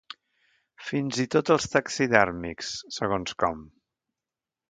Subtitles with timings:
[0.85, 3.65] Fins i tot els taxidèrmics, segons com.